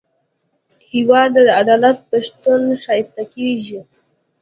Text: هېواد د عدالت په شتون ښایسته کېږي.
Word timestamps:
هېواد 0.93 1.31
د 1.47 1.49
عدالت 1.61 1.97
په 2.09 2.17
شتون 2.25 2.61
ښایسته 2.83 3.23
کېږي. 3.33 3.79